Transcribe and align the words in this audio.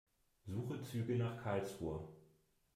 Suche 0.47 0.81
Züge 0.81 1.15
nach 1.15 1.43
Karlsruhe. 1.43 2.07